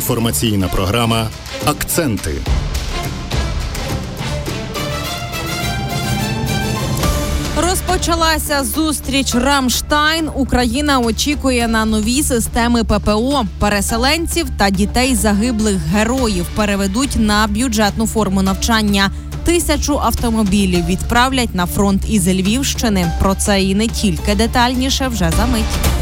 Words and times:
інформаційна 0.00 0.68
програма 0.68 1.28
Акценти. 1.64 2.34
Розпочалася 7.56 8.64
зустріч 8.64 9.34
Рамштайн. 9.34 10.28
Україна 10.34 10.98
очікує 10.98 11.68
на 11.68 11.84
нові 11.84 12.22
системи 12.22 12.84
ППО. 12.84 13.46
Переселенців 13.58 14.46
та 14.58 14.70
дітей 14.70 15.14
загиблих 15.14 15.76
героїв 15.76 16.46
переведуть 16.54 17.16
на 17.16 17.46
бюджетну 17.46 18.06
форму 18.06 18.42
навчання. 18.42 19.10
Тисячу 19.44 19.98
автомобілів 19.98 20.86
відправлять 20.86 21.54
на 21.54 21.66
фронт 21.66 22.02
із 22.08 22.28
Львівщини. 22.28 23.12
Про 23.20 23.34
це 23.34 23.62
і 23.62 23.74
не 23.74 23.88
тільки 23.88 24.34
детальніше 24.34 25.08
вже 25.08 25.30
за 25.36 25.46
мить. 25.46 25.99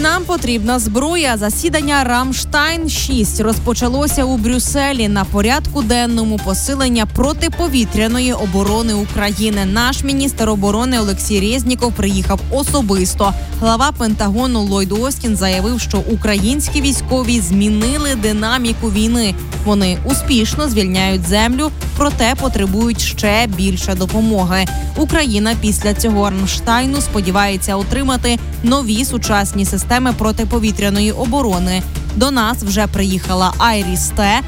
Нам 0.00 0.24
потрібна 0.24 0.78
зброя. 0.78 1.36
Засідання 1.36 2.04
Рамштайн 2.04 2.88
6 2.88 3.40
розпочалося 3.40 4.24
у 4.24 4.36
Брюсселі 4.36 5.08
на 5.08 5.24
порядку 5.24 5.82
денному 5.82 6.38
посилення 6.44 7.06
протиповітряної 7.06 8.32
оборони 8.32 8.94
України. 8.94 9.64
Наш 9.64 10.04
міністр 10.04 10.48
оборони 10.48 11.00
Олексій 11.00 11.40
Резніков 11.40 11.92
приїхав 11.92 12.40
особисто. 12.50 13.34
Глава 13.60 13.92
Пентагону 13.98 14.60
Ллойд 14.60 14.92
Остін 14.92 15.36
заявив, 15.36 15.80
що 15.80 15.98
українські 15.98 16.80
військові 16.80 17.40
змінили 17.40 18.14
динаміку 18.14 18.90
війни. 18.90 19.34
Вони 19.64 19.98
успішно 20.04 20.68
звільняють 20.68 21.28
землю, 21.28 21.70
проте 21.96 22.34
потребують 22.34 23.00
ще 23.00 23.46
більше 23.46 23.94
допомоги. 23.94 24.64
Україна 24.96 25.54
після 25.60 25.94
цього 25.94 26.30
Рамштайну 26.30 27.00
сподівається 27.00 27.76
отримати 27.76 28.38
нові 28.62 29.04
сучасні 29.04 29.64
системи 29.64 29.89
протиповітряної 30.18 31.12
оборони. 31.12 31.82
До 32.16 32.30
нас 32.30 32.62
вже 32.62 32.86
приїхала 32.86 33.52
Айріс 33.58 34.08
Т, 34.16 34.40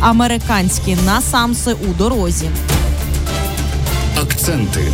американські 0.00 0.96
насамси 1.06 1.72
у 1.72 1.98
дорозі. 1.98 2.48
Акценти. 4.22 4.92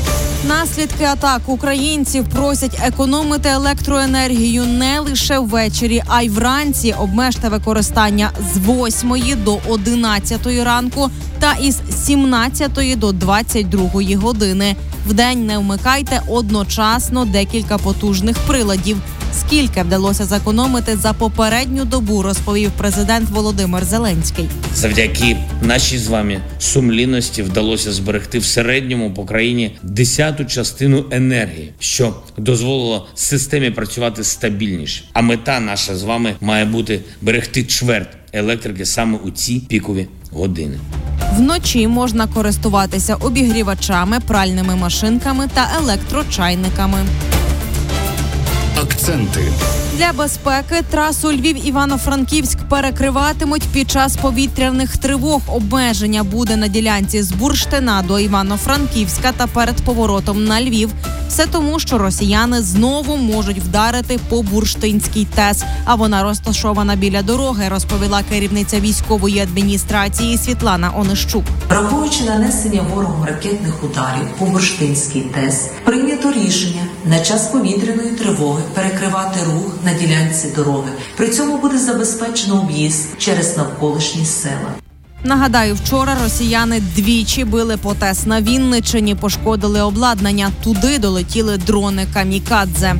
Наслідки 0.48 1.04
атак 1.04 1.42
українців 1.46 2.24
просять 2.34 2.78
економити 2.82 3.48
електроенергію 3.48 4.64
не 4.64 5.00
лише 5.00 5.38
ввечері, 5.38 6.02
а 6.06 6.22
й 6.22 6.28
вранці. 6.28 6.94
Обмежте 6.98 7.48
використання 7.48 8.30
з 8.54 8.58
8 8.58 9.44
до 9.44 9.58
11 9.68 10.46
ранку 10.64 11.10
та 11.38 11.52
із 11.52 11.80
17 12.04 12.98
до 12.98 13.12
22 13.12 13.90
години. 14.16 14.76
Вдень 15.06 15.46
не 15.46 15.58
вмикайте 15.58 16.22
одночасно 16.28 17.24
декілька 17.24 17.78
потужних 17.78 18.38
приладів. 18.38 18.96
Скільки 19.40 19.82
вдалося 19.82 20.24
зекономити 20.24 20.96
за 20.96 21.12
попередню 21.12 21.84
добу, 21.84 22.22
розповів 22.22 22.70
президент 22.78 23.30
Володимир 23.30 23.84
Зеленський. 23.84 24.48
Завдяки 24.74 25.36
нашій 25.62 25.98
з 25.98 26.06
вами 26.06 26.40
сумлінності 26.58 27.42
вдалося 27.42 27.92
зберегти 27.92 28.38
в 28.38 28.44
середньому 28.44 29.14
по 29.14 29.24
країні 29.24 29.76
десяту 29.82 30.44
частину 30.44 31.04
енергії, 31.10 31.72
що 31.78 32.14
дозволило 32.36 33.06
системі 33.14 33.70
працювати 33.70 34.24
стабільніше. 34.24 35.04
А 35.12 35.22
мета 35.22 35.60
наша 35.60 35.96
з 35.96 36.02
вами 36.02 36.34
має 36.40 36.64
бути 36.64 37.00
берегти 37.22 37.64
чверть 37.64 38.16
електрики 38.32 38.86
саме 38.86 39.18
у 39.24 39.30
ці 39.30 39.60
пікові 39.68 40.06
години. 40.32 40.78
Вночі 41.36 41.88
можна 41.88 42.26
користуватися 42.26 43.14
обігрівачами, 43.14 44.20
пральними 44.20 44.76
машинками 44.76 45.48
та 45.54 45.70
електрочайниками. 45.78 46.98
Акценти. 48.84 49.52
Для 49.96 50.12
безпеки 50.12 50.82
трасу 50.90 51.32
Львів 51.32 51.66
Івано-Франківськ 51.66 52.58
перекриватимуть 52.68 53.62
під 53.62 53.90
час 53.90 54.16
повітряних 54.16 54.96
тривог. 54.96 55.40
Обмеження 55.46 56.24
буде 56.24 56.56
на 56.56 56.68
ділянці 56.68 57.22
з 57.22 57.32
Бурштина 57.32 58.02
до 58.02 58.18
Івано-Франківська 58.18 59.32
та 59.32 59.46
перед 59.46 59.76
поворотом 59.76 60.44
на 60.44 60.62
Львів. 60.62 60.90
Все 61.28 61.46
тому, 61.46 61.78
що 61.78 61.98
росіяни 61.98 62.62
знову 62.62 63.16
можуть 63.16 63.58
вдарити 63.58 64.20
по 64.28 64.42
бурштинській 64.42 65.24
ТЕС, 65.24 65.64
а 65.84 65.94
вона 65.94 66.22
розташована 66.22 66.96
біля 66.96 67.22
дороги, 67.22 67.68
розповіла 67.68 68.22
керівниця 68.28 68.80
військової 68.80 69.40
адміністрації 69.40 70.38
Світлана 70.38 70.92
Онищук. 70.96 71.44
Враховуючи 71.70 72.24
нанесення 72.24 72.82
ворогом 72.94 73.24
ракетних 73.24 73.84
ударів 73.84 74.26
по 74.38 74.44
Бурштинській 74.46 75.20
ТЕС, 75.20 75.70
прийнято 75.84 76.32
рішення 76.32 76.82
на 77.04 77.20
час 77.20 77.46
повітряної 77.46 78.10
тривоги 78.10 78.62
перекривати 78.74 79.40
рух 79.46 79.74
на 79.84 79.92
ділянці 79.92 80.48
дороги. 80.56 80.90
При 81.16 81.28
цьому 81.28 81.58
буде 81.58 81.78
забезпечено 81.78 82.60
об'їзд 82.60 83.08
через 83.18 83.56
навколишні 83.56 84.24
села. 84.24 84.74
Нагадаю, 85.24 85.74
вчора 85.74 86.16
росіяни 86.22 86.80
двічі 86.96 87.44
били 87.44 87.76
по 87.76 87.94
ТЕС 87.94 88.26
на 88.26 88.40
Вінничині, 88.40 89.14
пошкодили 89.14 89.82
обладнання. 89.82 90.50
Туди 90.64 90.98
долетіли 90.98 91.56
дрони 91.56 92.06
камікадзе. 92.14 92.94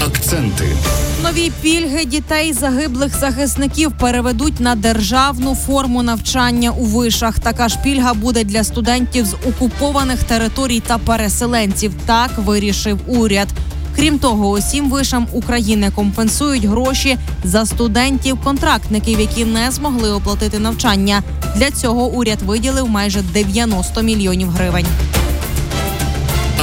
Акценти. 0.00 0.76
Нові 1.22 1.52
пільги 1.62 2.04
дітей 2.04 2.52
загиблих 2.52 3.18
захисників 3.20 3.92
переведуть 3.98 4.60
на 4.60 4.74
державну 4.74 5.54
форму 5.54 6.02
навчання 6.02 6.70
у 6.70 6.84
вишах. 6.84 7.38
Така 7.38 7.68
ж 7.68 7.78
пільга 7.84 8.14
буде 8.14 8.44
для 8.44 8.64
студентів 8.64 9.26
з 9.26 9.34
окупованих 9.34 10.24
територій 10.24 10.80
та 10.80 10.98
переселенців. 10.98 11.92
Так 12.06 12.30
вирішив 12.38 12.98
уряд. 13.06 13.48
Крім 13.96 14.18
того, 14.18 14.50
усім 14.50 14.90
вишам 14.90 15.26
України 15.32 15.90
компенсують 15.94 16.64
гроші 16.64 17.18
за 17.44 17.66
студентів-контрактників, 17.66 19.20
які 19.20 19.44
не 19.44 19.70
змогли 19.70 20.10
оплатити 20.10 20.58
навчання. 20.58 21.22
Для 21.56 21.70
цього 21.70 22.06
уряд 22.06 22.42
виділив 22.42 22.88
майже 22.88 23.22
90 23.22 24.02
мільйонів 24.02 24.50
гривень. 24.50 24.86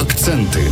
Акценти. 0.01 0.71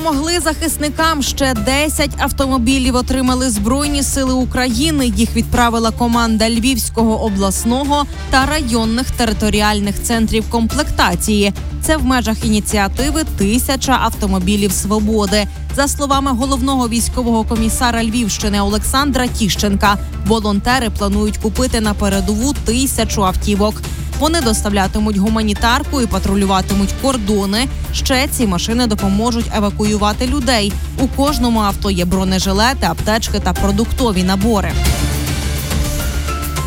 Допомогли 0.00 0.40
захисникам 0.40 1.22
ще 1.22 1.54
10 1.54 2.10
автомобілів. 2.18 2.96
Отримали 2.96 3.50
збройні 3.50 4.02
сили 4.02 4.34
України. 4.34 5.06
Їх 5.06 5.36
відправила 5.36 5.90
команда 5.90 6.50
Львівського 6.50 7.24
обласного 7.24 8.06
та 8.30 8.46
районних 8.46 9.10
територіальних 9.10 10.02
центрів 10.02 10.50
комплектації. 10.50 11.52
Це 11.82 11.96
в 11.96 12.04
межах 12.04 12.44
ініціативи 12.44 13.24
Тисяча 13.38 13.98
автомобілів 14.02 14.72
свободи. 14.72 15.46
За 15.76 15.88
словами 15.88 16.30
головного 16.30 16.88
військового 16.88 17.44
комісара 17.44 18.04
Львівщини 18.04 18.60
Олександра 18.60 19.26
Тіщенка, 19.26 19.98
волонтери 20.26 20.90
планують 20.90 21.36
купити 21.36 21.80
на 21.80 21.94
передову 21.94 22.54
тисячу 22.64 23.24
автівок. 23.24 23.82
Вони 24.20 24.40
доставлятимуть 24.40 25.16
гуманітарку 25.16 26.00
і 26.00 26.06
патрулюватимуть 26.06 26.94
кордони. 27.02 27.68
Ще 27.92 28.28
ці 28.28 28.46
машини 28.46 28.86
допоможуть 28.86 29.50
евакуювати 29.56 30.26
людей. 30.26 30.72
У 30.98 31.08
кожному 31.08 31.60
авто 31.60 31.90
є 31.90 32.04
бронежилети, 32.04 32.86
аптечки 32.86 33.40
та 33.40 33.52
продуктові 33.52 34.22
набори. 34.22 34.72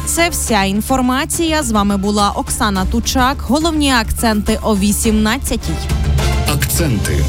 Це 0.06 0.30
вся 0.30 0.64
інформація. 0.64 1.64
З 1.64 1.72
вами 1.72 1.98
була 1.98 2.30
Оксана 2.30 2.86
Тучак. 2.86 3.38
Головні 3.42 3.92
акценти 3.92 4.60
о 4.64 4.76
18-й. 4.76 5.60
Акценти. 6.54 7.26